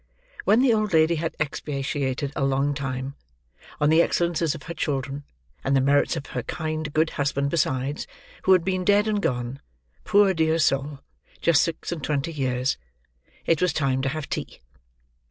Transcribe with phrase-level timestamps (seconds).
[0.45, 3.13] When the old lady had expatiated, a long time,
[3.79, 5.25] on the excellences of her children,
[5.63, 8.07] and the merits of her kind good husband besides,
[8.45, 9.61] who had been dead and gone,
[10.03, 11.01] poor dear soul!
[11.39, 12.79] just six and twenty years,
[13.45, 14.61] it was time to have tea.